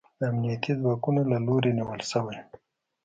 د 0.19 0.21
امنیتي 0.31 0.71
ځواکونو 0.81 1.21
له 1.31 1.37
لوري 1.45 1.71
نیول 1.77 2.01
شوی 2.11 2.37